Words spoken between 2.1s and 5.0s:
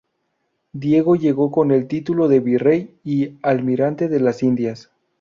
de virrey y almirante de las Indias.